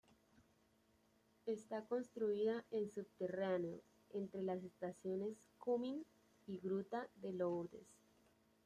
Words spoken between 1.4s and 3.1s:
Está construida en